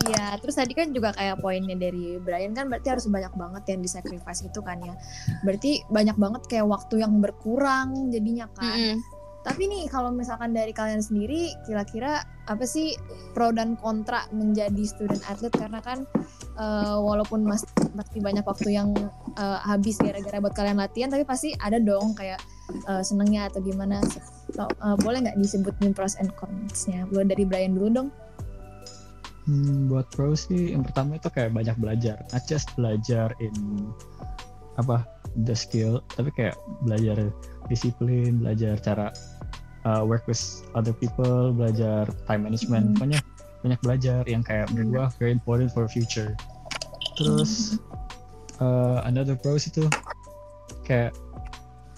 Iya, 0.07 0.39
terus 0.39 0.55
tadi 0.55 0.79
kan 0.79 0.95
juga 0.95 1.11
kayak 1.11 1.43
poinnya 1.43 1.75
dari 1.75 2.23
Brian 2.23 2.55
kan 2.55 2.71
berarti 2.71 2.95
harus 2.95 3.11
banyak 3.11 3.35
banget 3.35 3.63
yang 3.75 3.81
disacrifice 3.83 4.47
itu 4.47 4.63
kan 4.63 4.79
ya. 4.79 4.95
Berarti 5.43 5.83
banyak 5.91 6.15
banget 6.15 6.43
kayak 6.47 6.71
waktu 6.71 7.03
yang 7.03 7.19
berkurang 7.19 8.15
jadinya 8.15 8.47
kan. 8.55 8.79
Mm 8.79 8.79
-hmm. 8.79 8.97
Tapi 9.43 9.63
nih 9.65 9.83
kalau 9.91 10.15
misalkan 10.15 10.55
dari 10.55 10.71
kalian 10.71 11.03
sendiri 11.03 11.51
kira-kira 11.67 12.23
apa 12.47 12.65
sih 12.69 12.95
pro 13.33 13.49
dan 13.51 13.75
kontra 13.81 14.29
menjadi 14.29 14.83
student 14.85 15.23
athlete 15.25 15.57
karena 15.57 15.81
kan 15.81 16.05
uh, 16.61 17.01
walaupun 17.01 17.49
mas 17.49 17.65
pasti 17.97 18.19
banyak 18.21 18.45
waktu 18.45 18.77
yang 18.77 18.93
uh, 19.39 19.59
habis 19.63 19.97
gara-gara 20.03 20.43
buat 20.43 20.53
kalian 20.53 20.79
latihan 20.83 21.09
tapi 21.09 21.23
pasti 21.23 21.55
ada 21.63 21.79
dong 21.79 22.13
kayak 22.19 22.43
uh, 22.91 23.01
senengnya 23.01 23.49
atau 23.49 23.63
gimana. 23.63 24.03
So, 24.53 24.67
uh, 24.83 24.99
boleh 25.01 25.25
nggak 25.25 25.39
disebutin 25.39 25.95
pros 25.95 26.19
and 26.19 26.35
cons-nya? 26.37 27.07
Boleh 27.09 27.31
dari 27.31 27.47
Brian 27.47 27.79
dulu 27.79 27.89
dong. 27.89 28.09
Hmm, 29.49 29.89
buat 29.89 30.13
pro 30.13 30.37
sih 30.37 30.77
yang 30.77 30.85
pertama 30.85 31.17
itu 31.17 31.33
kayak 31.33 31.57
banyak 31.57 31.73
belajar, 31.81 32.21
not 32.37 32.45
just 32.45 32.69
belajar 32.77 33.33
in 33.41 33.57
apa 34.77 35.09
the 35.41 35.57
skill, 35.57 36.05
tapi 36.13 36.29
kayak 36.37 36.57
belajar 36.85 37.33
disiplin, 37.73 38.45
belajar 38.45 38.77
cara 38.85 39.09
uh, 39.89 40.05
work 40.05 40.29
with 40.29 40.41
other 40.77 40.93
people, 40.93 41.57
belajar 41.57 42.05
time 42.29 42.45
management, 42.45 42.93
mm. 42.93 42.95
pokoknya 43.01 43.21
banyak 43.65 43.81
belajar 43.81 44.21
yang 44.29 44.45
kayak 44.45 44.69
menurut 44.77 44.89
gua 44.93 45.07
very 45.17 45.33
important 45.33 45.73
for 45.73 45.89
future. 45.89 46.37
Terus 47.17 47.81
uh, 48.63 49.03
another 49.07 49.35
pros 49.35 49.67
itu 49.67 49.87
kayak 50.85 51.15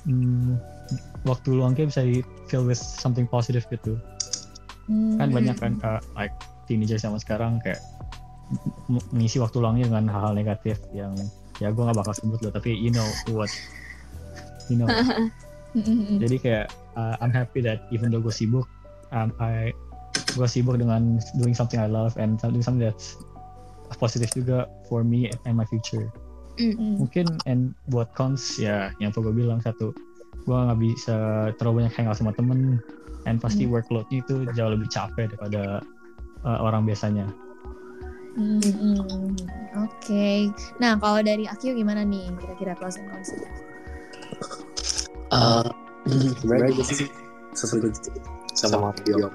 hmm, 0.05 0.57
waktu 1.25 1.49
luangnya 1.55 1.89
bisa 1.89 2.03
di 2.05 2.25
fill 2.49 2.65
with 2.67 2.81
something 2.81 3.29
positive 3.29 3.65
gitu. 3.69 4.01
Mm. 4.91 5.21
Kan 5.21 5.29
banyak 5.31 5.57
kan 5.61 5.73
uh, 5.87 6.01
like 6.19 6.35
teenager 6.67 6.99
sama 6.99 7.21
sekarang 7.21 7.63
kayak 7.63 7.79
mengisi 9.15 9.39
waktu 9.39 9.63
luangnya 9.63 9.87
dengan 9.87 10.11
hal-hal 10.11 10.35
negatif 10.35 10.83
yang 10.91 11.15
ya 11.63 11.71
gue 11.71 11.83
nggak 11.83 11.99
bakal 11.99 12.15
sebut 12.17 12.41
lo 12.43 12.51
tapi 12.51 12.75
you 12.75 12.91
know 12.91 13.05
what 13.31 13.53
you 14.67 14.75
know 14.75 14.89
jadi 16.23 16.37
kayak 16.41 16.67
uh, 16.99 17.15
I'm 17.23 17.31
happy 17.31 17.63
that 17.63 17.87
even 17.95 18.11
though 18.11 18.19
gue 18.19 18.33
sibuk 18.35 18.67
um, 19.15 19.31
I 19.39 19.71
gue 20.35 20.49
sibuk 20.51 20.83
dengan 20.83 21.23
doing 21.39 21.55
something 21.55 21.79
I 21.79 21.87
love 21.87 22.19
and 22.19 22.43
doing 22.43 22.65
something 22.65 22.83
that's 22.83 23.15
positif 24.03 24.33
juga 24.35 24.67
for 24.91 25.07
me 25.07 25.31
and 25.47 25.55
my 25.55 25.67
future 25.69 26.11
mungkin 26.77 27.27
and 27.47 27.73
buat 27.89 28.13
cons 28.17 28.61
ya 28.61 28.93
yang 29.03 29.13
gue 29.15 29.33
bilang 29.33 29.61
satu 29.61 29.93
gue 30.45 30.57
nggak 30.57 30.81
bisa 30.81 31.51
terlalu 31.61 31.85
banyak 31.85 31.95
hangout 31.97 32.17
sama 32.17 32.33
temen 32.33 32.81
and 33.29 33.39
pasti 33.41 33.69
mm. 33.69 33.73
workloadnya 33.73 34.25
itu 34.25 34.49
jauh 34.57 34.73
lebih 34.73 34.89
capek 34.89 35.29
daripada 35.37 35.85
uh, 36.49 36.59
orang 36.65 36.89
biasanya. 36.89 37.29
Hmm, 38.31 38.63
Oke, 38.63 39.91
okay. 40.01 40.39
nah 40.79 40.95
kalau 40.97 41.21
dari 41.21 41.51
Akio 41.51 41.75
gimana 41.75 42.07
nih 42.07 42.31
kira-kira 42.39 42.79
pros 42.79 42.97
and 42.97 43.11
cons? 43.11 43.29
Uh, 45.35 45.67
sebenarnya 46.41 46.81
sih 46.87 47.11
sesuai 47.53 47.91
sama 48.55 48.93
video 49.03 49.31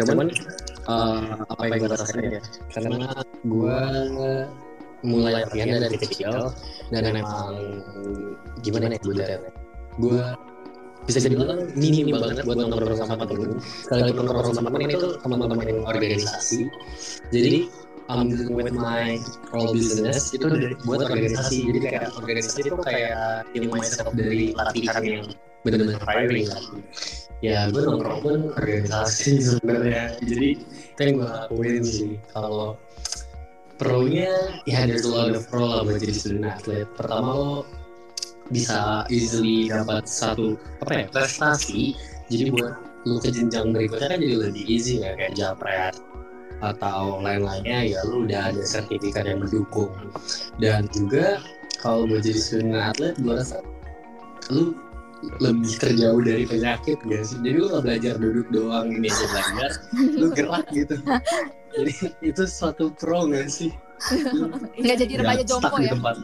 cuman 0.00 0.32
uh, 0.88 1.44
apa 1.50 1.62
yang 1.66 1.76
gue 1.82 1.88
rasain 1.92 2.40
ya 2.40 2.42
karena 2.72 3.10
gue 3.44 3.78
mulai 5.06 5.46
latihan 5.46 5.78
dari 5.78 5.96
kecil 5.96 6.50
dan 6.90 7.02
memang 7.14 7.54
gimana 8.60 8.92
ya 8.92 8.98
gue 8.98 9.14
gue 10.02 10.20
bisa 11.06 11.22
jadi 11.22 11.38
bilang 11.38 11.70
minim 11.78 12.10
banget 12.18 12.42
buat 12.42 12.58
nongkrong 12.58 12.98
sama 12.98 13.24
temen. 13.30 13.62
Kalau 13.86 14.10
nongkrong 14.10 14.54
sama 14.58 14.68
temen 14.74 14.90
itu 14.90 15.08
teman-teman 15.22 15.66
yang 15.70 15.80
organisasi. 15.86 16.66
Jadi 17.30 17.70
um, 18.10 18.34
with 18.50 18.74
my 18.74 19.14
role 19.54 19.70
business 19.70 20.34
itu 20.34 20.50
buat 20.82 21.06
organisasi. 21.06 21.70
Jadi 21.70 21.78
kayak 21.78 22.10
organisasi 22.18 22.58
itu 22.66 22.74
kayak 22.82 23.46
tim 23.54 23.70
myself 23.70 24.10
dari 24.18 24.50
latihan 24.58 25.02
yang 25.06 25.22
benar-benar 25.62 25.98
firing 26.02 26.46
lah 26.46 26.62
ya 27.44 27.68
gue 27.68 27.82
nongkrong 27.84 28.20
pun 28.24 28.38
organisasi 28.56 29.44
sebenarnya. 29.44 30.16
Jadi 30.24 30.48
itu 30.64 31.00
yang 31.00 31.14
gue 31.20 31.28
lakuin 31.28 31.84
sih 31.84 32.12
kalau 32.32 32.80
pro-nya 33.76 34.32
ya 34.64 34.88
there's 34.88 35.04
a 35.04 35.12
lot 35.12 35.32
of 35.32 35.44
pro 35.48 35.64
lah 35.64 35.80
buat 35.84 36.00
jadi 36.00 36.14
student 36.16 36.48
athlete. 36.48 36.88
Pertama 36.96 37.30
lo 37.32 37.54
bisa 38.48 39.04
easily 39.12 39.68
dapat 39.68 40.08
satu 40.08 40.56
apa 40.82 40.92
ya 40.92 41.04
prestasi. 41.12 41.96
Jadi 42.32 42.50
buat 42.52 42.74
lu 43.06 43.22
ke 43.22 43.30
jenjang 43.30 43.70
berikutnya 43.70 44.16
kan 44.16 44.18
jadi 44.18 44.36
lebih 44.50 44.64
easy 44.66 45.04
ya 45.04 45.14
kayak 45.14 45.38
japret 45.38 45.94
atau 46.64 47.20
lain-lainnya. 47.20 47.96
Ya 47.96 48.00
lu 48.08 48.24
udah 48.24 48.50
ada 48.50 48.62
sertifikat 48.64 49.28
yang 49.28 49.44
mendukung. 49.44 49.92
Dan 50.58 50.88
juga 50.90 51.38
kalau 51.78 52.08
mau 52.08 52.18
jadi 52.18 52.40
student 52.40 52.80
atlet 52.80 53.14
gue 53.20 53.34
rasa 53.36 53.60
lu 54.50 54.78
lebih 55.40 55.74
terjauh 55.80 56.20
dari 56.20 56.44
penyakit 56.44 57.00
gak 57.08 57.24
sih 57.24 57.40
jadi 57.40 57.56
lu 57.56 57.66
gak 57.72 57.84
belajar 57.88 58.14
duduk 58.20 58.46
doang 58.52 58.92
ini 58.92 59.08
aja 59.08 59.26
belajar 59.32 59.70
lu 59.96 60.26
gerak 60.32 60.66
gitu 60.76 60.96
jadi 61.72 61.92
itu 62.20 62.42
suatu 62.44 62.92
pro 62.92 63.24
gak 63.28 63.48
sih 63.48 63.72
nggak 64.80 64.96
jadi 65.00 65.12
remaja 65.24 65.44
jompo 65.48 65.76
ya 65.80 65.96
tempat. 65.96 66.16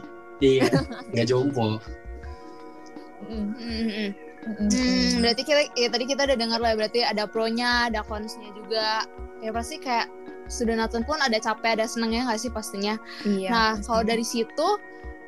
iya 0.45 0.69
nggak 1.09 1.27
jompo 1.29 1.81
Hmm, 3.23 5.23
berarti 5.23 5.47
kita 5.47 5.71
ya 5.79 5.87
tadi 5.87 6.03
kita 6.03 6.27
udah 6.27 6.35
dengar 6.35 6.59
lah 6.59 6.75
ya, 6.75 6.77
berarti 6.83 6.99
ada 7.07 7.23
pro-nya, 7.23 7.87
ada 7.87 8.03
cons-nya 8.03 8.51
juga. 8.51 9.07
Ya 9.39 9.55
pasti 9.55 9.79
kayak 9.79 10.11
sudah 10.51 10.75
nonton 10.75 11.07
pun 11.07 11.15
ada 11.23 11.39
capek, 11.39 11.79
ada 11.79 11.87
senengnya 11.87 12.27
nggak 12.27 12.41
sih 12.43 12.51
pastinya. 12.51 12.99
Iya. 13.23 13.47
Nah, 13.47 13.71
kalau 13.79 14.03
dari 14.03 14.27
situ 14.27 14.67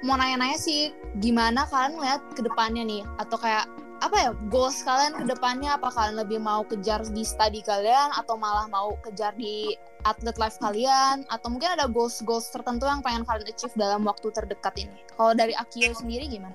mau 0.05 0.15
nanya-nanya 0.21 0.61
sih 0.61 0.93
gimana 1.17 1.65
kalian 1.65 1.97
lihat 1.97 2.21
ke 2.37 2.45
depannya 2.45 2.85
nih 2.85 3.01
atau 3.17 3.41
kayak 3.41 3.65
apa 4.05 4.17
ya 4.21 4.31
goals 4.53 4.85
kalian 4.85 5.17
ke 5.17 5.25
depannya 5.25 5.73
apa 5.73 5.89
kalian 5.89 6.21
lebih 6.21 6.37
mau 6.37 6.61
kejar 6.61 7.01
di 7.09 7.25
study 7.25 7.65
kalian 7.65 8.13
atau 8.13 8.37
malah 8.37 8.69
mau 8.69 8.93
kejar 9.01 9.33
di 9.33 9.73
atlet 10.05 10.37
life 10.37 10.61
kalian 10.61 11.25
atau 11.33 11.47
mungkin 11.49 11.73
ada 11.73 11.89
goals 11.89 12.21
goals 12.21 12.45
tertentu 12.53 12.85
yang 12.85 13.01
pengen 13.01 13.25
kalian 13.25 13.49
achieve 13.49 13.73
dalam 13.73 14.05
waktu 14.05 14.29
terdekat 14.29 14.77
ini 14.77 14.99
kalau 15.17 15.33
dari 15.33 15.57
Akio 15.57 15.89
sendiri 15.97 16.29
gimana? 16.29 16.53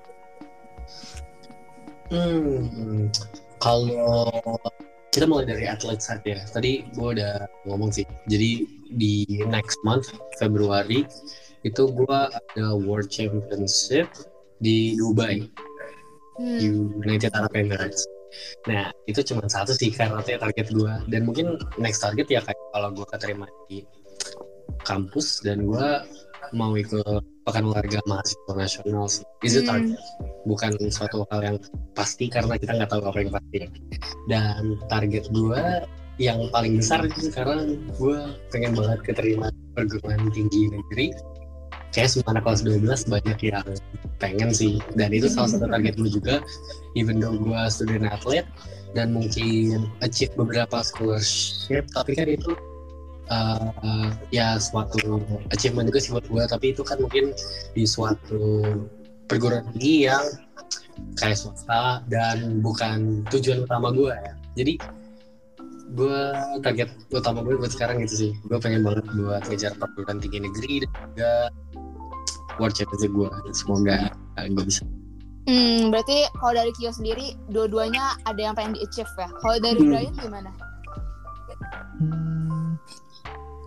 Hmm, 2.11 3.11
kalau 3.59 4.31
kita 5.11 5.27
mulai 5.27 5.43
dari 5.43 5.67
atlet 5.67 5.99
saat 5.99 6.23
ya. 6.23 6.39
Tadi 6.47 6.87
gue 6.95 7.07
udah 7.19 7.43
ngomong 7.67 7.91
sih. 7.91 8.07
Jadi 8.31 8.63
di 8.95 9.43
next 9.47 9.79
month 9.83 10.11
Februari 10.39 11.03
itu 11.61 11.83
gue 11.93 12.19
ada 12.33 12.65
World 12.73 13.09
Championship 13.09 14.09
di 14.61 14.97
Dubai, 14.97 15.45
hmm. 16.41 16.57
United 17.01 17.31
Arab 17.33 17.53
Emirates. 17.53 18.05
Nah 18.69 18.89
itu 19.05 19.19
cuma 19.27 19.43
satu 19.45 19.75
sih 19.75 19.91
karena 19.91 20.23
target 20.23 20.71
gue 20.71 20.93
dan 21.11 21.21
mungkin 21.27 21.59
next 21.75 21.99
target 21.99 22.27
ya 22.31 22.39
kayak 22.39 22.61
kalau 22.71 22.89
gue 22.95 23.05
keterima 23.11 23.45
di 23.67 23.83
kampus 24.87 25.43
dan 25.43 25.67
gue 25.67 25.87
mau 26.51 26.75
ikut 26.75 27.23
pekan 27.47 27.63
olahraga 27.71 27.99
mahasiswa 28.07 28.53
nasional 28.53 29.05
sih. 29.07 29.25
Itu 29.43 29.63
hmm. 29.63 29.67
target, 29.67 29.99
bukan 30.45 30.71
suatu 30.91 31.23
hal 31.31 31.41
yang 31.43 31.57
pasti 31.95 32.27
karena 32.27 32.55
kita 32.59 32.75
nggak 32.75 32.89
tahu 32.91 33.01
apa 33.07 33.17
yang 33.23 33.31
pasti. 33.33 33.57
Dan 34.27 34.61
target 34.91 35.25
gue 35.31 35.61
yang 36.21 36.39
paling 36.53 36.77
besar 36.77 37.01
itu 37.07 37.31
sekarang 37.31 37.81
gue 37.97 38.17
pengen 38.53 38.77
banget 38.77 38.99
keterima 39.01 39.47
perguruan 39.73 40.29
tinggi 40.29 40.69
negeri. 40.69 41.07
Kayak 41.91 42.23
anak 42.23 42.43
kelas 42.47 42.63
12 42.63 43.11
banyak 43.11 43.39
yang 43.51 43.67
pengen 44.19 44.49
sih. 44.55 44.79
Dan 44.95 45.11
itu 45.11 45.27
salah 45.27 45.51
satu 45.51 45.67
target 45.67 45.99
gue 45.99 46.09
juga. 46.11 46.35
Even 46.95 47.19
though 47.19 47.35
gue 47.35 47.61
student 47.67 48.07
athlete 48.07 48.47
dan 48.95 49.15
mungkin 49.15 49.87
achieve 50.03 50.31
beberapa 50.35 50.83
scholarship, 50.83 51.87
tapi 51.91 52.15
kan 52.15 52.27
itu 52.27 52.55
uh, 53.31 54.11
ya 54.29 54.59
suatu 54.59 55.23
achievement 55.55 55.87
juga 55.87 55.99
sih 56.03 56.11
buat 56.11 56.27
gue 56.27 56.43
tapi 56.45 56.75
itu 56.75 56.83
kan 56.83 56.99
mungkin 56.99 57.31
di 57.73 57.83
suatu 57.87 58.75
perguruan 59.31 59.63
tinggi 59.71 60.11
yang 60.11 60.21
kayak 61.15 61.39
swasta 61.39 62.03
dan 62.11 62.59
bukan 62.59 63.23
tujuan 63.31 63.63
utama 63.63 63.95
gue 63.95 64.11
ya 64.11 64.33
jadi 64.59 64.73
gue 65.91 66.19
target 66.63 66.89
utama 67.11 67.43
gue 67.43 67.55
buat 67.59 67.71
sekarang 67.71 68.03
gitu 68.03 68.15
sih 68.15 68.31
gue 68.47 68.57
pengen 68.59 68.83
banget 68.83 69.07
buat 69.15 69.43
ngejar 69.47 69.75
perguruan 69.79 70.19
tinggi 70.19 70.39
negeri 70.43 70.73
dan 70.83 70.91
juga 71.11 71.33
world 72.61 72.77
championship 72.77 73.11
gue 73.11 73.29
semoga 73.51 74.13
uh, 74.37 74.45
gue 74.45 74.65
bisa 74.65 74.85
Hmm, 75.49 75.89
berarti 75.89 76.29
kalau 76.37 76.53
dari 76.53 76.69
Kio 76.77 76.93
sendiri 76.93 77.33
dua-duanya 77.49 78.13
ada 78.29 78.37
yang 78.37 78.53
pengen 78.53 78.77
di-achieve 78.77 79.09
ya. 79.17 79.25
Kalau 79.41 79.57
dari 79.57 79.81
hmm. 79.81 79.89
Brian 79.89 80.15
gimana? 80.21 80.51
Hmm, 81.97 82.77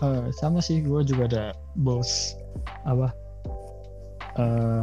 uh, 0.03 0.31
sama 0.31 0.63
sih 0.63 0.83
gue 0.87 1.01
juga 1.03 1.27
ada 1.31 1.45
goals 1.83 2.39
apa 2.87 3.11
uh, 4.39 4.83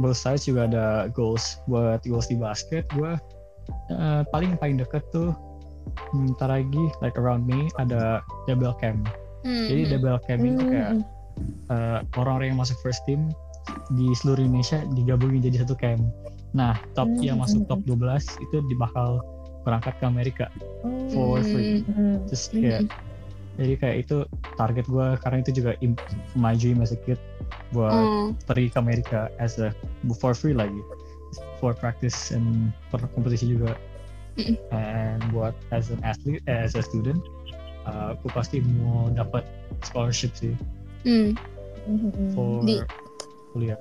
both 0.00 0.18
sides 0.18 0.48
juga 0.48 0.68
ada 0.68 0.86
goals 1.12 1.60
buat 1.68 2.02
goals 2.04 2.28
di 2.28 2.36
basket 2.38 2.86
gue 2.96 3.12
uh, 3.92 4.22
paling 4.30 4.56
paling 4.58 4.80
deket 4.80 5.04
tuh 5.14 5.34
ntar 6.34 6.50
lagi 6.50 6.84
like 7.02 7.18
around 7.18 7.42
me 7.46 7.66
ada 7.78 8.22
double 8.46 8.74
camp 8.78 9.06
hmm. 9.42 9.66
jadi 9.68 9.98
double 9.98 10.20
camp 10.26 10.40
hmm. 10.42 10.50
itu 10.54 10.62
kayak 10.70 10.90
uh, 11.70 12.00
orang-orang 12.18 12.54
yang 12.54 12.60
masuk 12.60 12.76
first 12.82 13.02
team 13.08 13.30
di 13.94 14.10
seluruh 14.18 14.42
Indonesia 14.42 14.82
digabungin 14.94 15.42
jadi 15.42 15.62
satu 15.66 15.78
camp 15.78 16.02
nah 16.52 16.76
top 16.92 17.08
hmm. 17.08 17.22
yang 17.24 17.38
masuk 17.40 17.64
top 17.70 17.80
12 17.88 18.20
itu 18.44 18.56
dibakal 18.68 19.22
berangkat 19.62 19.94
ke 19.96 20.04
Amerika 20.04 20.46
for 21.14 21.40
free 21.40 21.86
Hmm. 21.86 22.20
terus 22.26 22.50
kayak 22.50 22.90
jadi 23.60 23.74
kayak 23.78 23.96
itu 24.08 24.16
target 24.56 24.84
gue 24.88 25.06
karena 25.20 25.38
itu 25.44 25.50
juga 25.62 25.76
im- 25.84 26.00
my 26.34 26.56
dream 26.56 26.80
as 26.80 26.90
a 26.92 26.98
kid 27.04 27.20
buat 27.72 27.92
Hmm. 27.92 28.34
pergi 28.48 28.68
ke 28.72 28.76
Amerika 28.80 29.30
as 29.38 29.56
a 29.62 29.70
for 30.20 30.34
free 30.36 30.52
lagi 30.56 30.76
for 31.62 31.72
practice 31.72 32.34
and 32.34 32.74
per 32.92 33.00
kompetisi 33.16 33.56
juga 33.56 33.78
Mm-mm. 34.36 34.56
and 34.72 35.20
buat 35.32 35.52
as 35.72 35.92
an 35.92 36.00
athlete 36.04 36.40
as 36.48 36.72
a 36.72 36.82
student 36.82 37.20
uh, 37.84 38.16
aku 38.16 38.32
pasti 38.32 38.64
mau 38.80 39.12
dapat 39.12 39.44
scholarship 39.84 40.32
sih 40.36 40.56
Hmm. 41.02 41.34
Hmm. 41.82 42.30
for 42.32 42.62
Di- 42.62 42.82
kuliah 43.52 43.78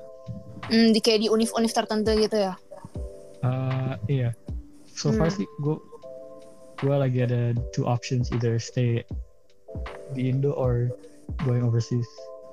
Hmm, 0.68 0.94
di 0.94 1.00
kayak 1.00 1.26
di 1.26 1.28
univ-univ 1.28 1.70
tertentu 1.70 2.14
gitu 2.16 2.38
ya. 2.38 2.54
Uh, 3.42 3.98
iya 4.06 4.30
so 4.88 5.10
far 5.10 5.28
Hmm. 5.28 5.42
sih 5.42 5.48
gue 5.60 5.78
gue 6.80 6.96
lagi 6.96 7.20
ada 7.22 7.42
two 7.74 7.84
options 7.84 8.30
either 8.30 8.58
stay 8.58 9.02
di 10.14 10.30
Indo 10.30 10.54
or 10.54 10.94
going 11.44 11.62
overseas 11.62 12.06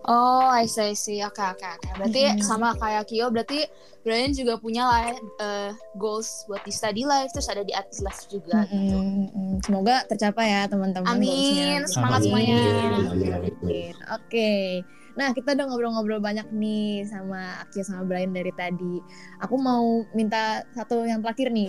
Oh, 0.09 0.49
I 0.49 0.65
see, 0.65 0.89
I 0.89 0.97
see. 0.97 1.21
Oke, 1.21 1.37
oke, 1.37 1.69
oke. 1.69 1.89
Berarti 2.01 2.23
Mhm. 2.33 2.41
sama 2.41 2.73
kayak 2.81 3.05
Kyo, 3.13 3.29
berarti 3.29 3.69
Brian 4.01 4.33
juga 4.33 4.57
punya 4.57 4.89
lah 4.89 5.13
eh, 5.13 5.71
goals 6.01 6.49
buat 6.49 6.65
di 6.65 6.73
study 6.73 7.05
life, 7.05 7.29
terus 7.37 7.53
ada 7.53 7.61
di 7.61 7.77
athlete 7.77 8.01
life 8.01 8.25
juga. 8.33 8.65
Mm-mm, 8.65 9.29
mm-mm. 9.29 9.51
Semoga 9.61 10.09
tercapai 10.09 10.49
ya 10.49 10.63
teman-teman. 10.65 11.13
Amin. 11.13 11.29
goalsnya. 11.29 11.85
Semangat 11.93 12.21
Amin. 12.25 12.25
semuanya. 12.25 12.63
Amin. 13.37 13.95
Oke. 14.17 14.51
Nah, 15.19 15.35
kita 15.35 15.53
udah 15.59 15.67
ngobrol-ngobrol 15.69 16.23
banyak 16.23 16.47
nih 16.55 17.03
sama 17.05 17.59
Akio 17.61 17.83
sama 17.85 18.07
Brian 18.07 18.33
dari 18.33 18.55
tadi. 18.55 19.03
Aku 19.45 19.61
mau 19.61 20.09
minta 20.17 20.63
satu 20.73 21.05
yang 21.05 21.21
terakhir 21.21 21.53
nih. 21.53 21.69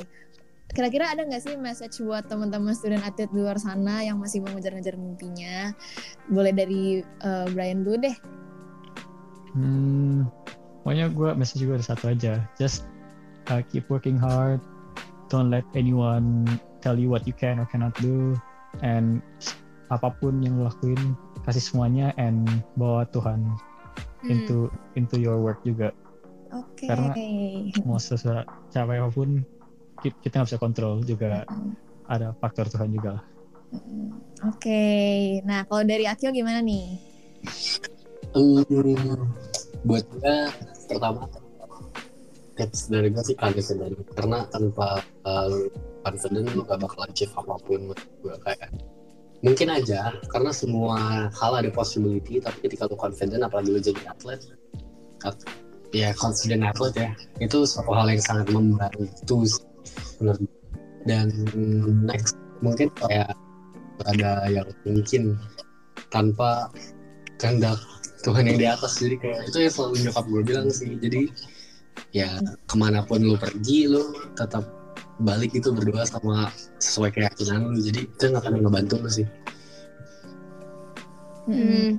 Kira-kira 0.69 1.09
ada 1.09 1.25
nggak 1.25 1.41
sih 1.41 1.57
message 1.57 1.97
buat 2.05 2.29
teman-teman 2.29 2.77
student 2.77 3.01
atlet 3.01 3.25
di 3.33 3.41
luar 3.41 3.57
sana 3.57 4.05
yang 4.05 4.21
masih 4.21 4.45
mau 4.45 4.53
ngejar-ngejar 4.53 4.95
mimpinya? 4.95 5.73
Boleh 6.29 6.53
dari 6.53 7.01
eh, 7.01 7.45
Brian 7.51 7.81
dulu 7.81 7.97
deh. 8.05 8.15
Hmm, 9.57 10.29
pokoknya 10.85 11.09
gue 11.09 11.29
message 11.33 11.65
gue 11.65 11.73
ada 11.73 11.85
satu 11.85 12.13
aja. 12.13 12.45
Just 12.61 12.85
uh, 13.49 13.65
keep 13.65 13.89
working 13.89 14.15
hard. 14.15 14.61
Don't 15.33 15.49
let 15.49 15.65
anyone 15.73 16.45
tell 16.85 16.97
you 16.97 17.09
what 17.09 17.25
you 17.25 17.33
can 17.33 17.57
or 17.57 17.65
cannot 17.65 17.97
do. 17.97 18.37
And 18.85 19.25
apa 19.89 20.13
pun 20.21 20.45
yang 20.45 20.61
lo 20.61 20.69
lakuin, 20.69 21.17
kasih 21.49 21.65
semuanya 21.65 22.13
and 22.21 22.45
bawa 22.77 23.09
Tuhan 23.09 23.57
Hmm. 24.19 24.35
into 24.35 24.67
into 24.99 25.15
your 25.15 25.39
work 25.39 25.63
juga. 25.63 25.95
Oke. 26.51 26.91
Karena- 26.91 27.15
Mau 27.87 27.95
sesuatu 27.95 28.43
capai 28.67 28.99
apa 28.99 29.07
pun, 29.15 29.47
kita 30.01 30.33
nggak 30.41 30.49
bisa 30.49 30.59
kontrol 30.61 31.03
juga. 31.03 31.43
Ada 32.09 32.33
faktor 32.37 32.65
Tuhan 32.71 32.89
juga 32.89 33.19
lah. 33.19 33.23
Oke. 34.49 34.81
Nah, 35.45 35.61
kalau 35.69 35.85
dari 35.85 36.09
Akio 36.09 36.33
gimana 36.33 36.63
nih? 36.63 36.97
Hmm, 38.33 39.29
buat 39.85 40.05
gue 40.09 40.37
pertama 40.89 41.29
tips 42.59 42.91
dari 42.91 43.07
gue 43.07 43.23
sih 43.23 43.39
confident 43.39 43.95
karena 44.19 44.43
tanpa 44.51 44.99
uh, 45.23 45.71
confident 46.03 46.51
lu 46.51 46.67
gak 46.67 46.83
bakal 46.83 47.07
achieve 47.07 47.31
apa 47.39 47.55
pun 47.63 47.87
menurut 47.87 48.03
gue 48.19 48.35
kayak 48.43 48.69
mungkin 49.39 49.67
aja 49.71 50.11
karena 50.27 50.51
semua 50.51 51.31
hal 51.31 51.51
ada 51.55 51.71
possibility 51.71 52.43
tapi 52.43 52.67
ketika 52.67 52.91
lu 52.91 52.99
confident 52.99 53.39
apalagi 53.47 53.71
lu 53.71 53.79
jadi 53.79 54.11
atlet 54.11 54.43
at- 55.23 55.47
ya 55.95 56.11
confident 56.19 56.67
atlet 56.67 56.93
ya 56.99 57.09
itu 57.39 57.63
suatu 57.63 57.95
hal 57.95 58.11
yang 58.11 58.19
sangat 58.19 58.51
membantu 58.51 59.47
gue. 60.19 60.35
dan 61.07 61.31
next 62.03 62.35
mungkin 62.59 62.91
kayak 62.99 63.33
ada 64.07 64.47
yang 64.51 64.67
mungkin 64.83 65.35
tanpa 66.11 66.71
kehendak 67.39 67.79
Tuhan 68.23 68.51
yang 68.51 68.59
di 68.59 68.67
atas 68.67 68.99
jadi 68.99 69.15
kayak 69.15 69.39
itu 69.47 69.57
yang 69.63 69.73
selalu 69.73 69.95
nyokap 70.03 70.25
gue 70.27 70.41
bilang 70.43 70.67
sih 70.71 70.91
jadi 70.99 71.21
ya 72.11 72.29
ke 72.67 72.75
mana 72.75 73.03
pun 73.03 73.23
lu 73.23 73.39
pergi 73.39 73.87
lu 73.87 74.11
tetap 74.35 74.67
balik 75.23 75.51
itu 75.55 75.71
berdoa 75.71 76.03
sama 76.07 76.51
sesuai 76.79 77.15
keyakinan 77.15 77.75
lu 77.75 77.79
jadi 77.79 78.07
itu 78.07 78.23
nggak 78.27 78.43
akan 78.43 78.63
ngebantu 78.63 78.95
lu 78.99 79.11
sih 79.11 79.27
Hmm. 81.49 81.97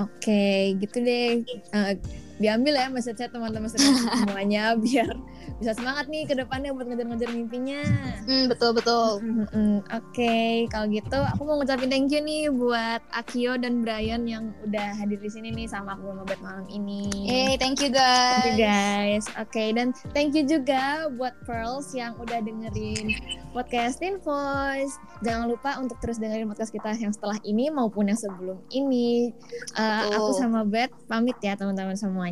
Oke, 0.00 0.72
gitu 0.80 0.96
deh. 1.04 1.44
Eh, 1.44 1.92
diambil 2.40 2.74
ya 2.80 2.88
message 2.88 3.20
teman-teman 3.20 3.68
semuanya 4.24 4.74
biar 4.80 5.12
bisa 5.60 5.76
semangat 5.76 6.08
nih 6.08 6.24
ke 6.24 6.32
depannya 6.32 6.72
buat 6.72 6.88
ngejar-ngejar 6.88 7.30
mimpinya. 7.36 7.84
Hmm, 8.24 8.48
betul 8.48 8.72
betul. 8.72 9.20
Mm-mm. 9.20 9.84
Oke, 9.92 10.64
kalau 10.72 10.88
gitu 10.88 11.20
aku 11.20 11.42
mau 11.44 11.60
ngucapin 11.60 11.92
thank 11.92 12.08
you 12.08 12.24
nih 12.24 12.48
buat 12.48 13.04
Akio 13.12 13.60
dan 13.60 13.84
Brian 13.84 14.24
yang 14.24 14.56
udah 14.64 14.96
hadir 14.96 15.20
di 15.20 15.28
sini 15.28 15.52
nih 15.52 15.68
sama 15.68 16.00
aku 16.00 16.16
ngobrol 16.16 16.40
malam 16.40 16.64
ini. 16.72 17.12
Hey, 17.28 17.60
thank 17.60 17.76
you 17.84 17.92
Thank 17.92 18.56
you 18.56 18.64
guys. 18.64 19.28
guys. 19.28 19.36
Oke, 19.36 19.76
dan 19.76 19.92
thank 20.16 20.32
you 20.32 20.48
juga 20.48 21.12
buat 21.12 21.36
Pearls 21.44 21.92
yang 21.92 22.16
udah 22.16 22.40
dengerin 22.40 23.12
podcast 23.52 24.00
Teen 24.00 24.16
Voice. 24.24 24.96
Jangan 25.20 25.50
lupa 25.50 25.76
untuk 25.76 26.00
terus 26.00 26.16
dengerin 26.16 26.48
podcast 26.48 26.72
kita 26.72 26.96
yang 26.96 27.12
setelah 27.12 27.36
ini 27.44 27.68
maupun 27.68 28.08
yang 28.08 28.16
sebelum 28.16 28.56
ini. 28.72 29.34
Uh, 29.76 30.08
Betul. 30.08 30.16
aku 30.16 30.30
sama 30.40 30.60
Beth 30.64 30.94
pamit 31.04 31.36
ya 31.44 31.52
teman-teman 31.52 31.98
semuanya. 31.98 32.29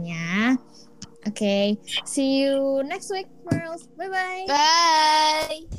Oke, 1.26 1.78
see 2.04 2.40
you 2.40 2.82
next 2.84 3.10
week, 3.10 3.26
Pearls. 3.48 3.86
Bye-bye. 3.98 4.44
Bye. 4.48 5.78